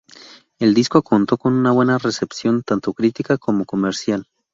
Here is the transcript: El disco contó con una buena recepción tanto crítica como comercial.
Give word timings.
El 0.57 0.73
disco 0.73 1.03
contó 1.03 1.37
con 1.37 1.53
una 1.53 1.69
buena 1.71 1.99
recepción 1.99 2.63
tanto 2.63 2.91
crítica 2.91 3.37
como 3.37 3.65
comercial. 3.65 4.25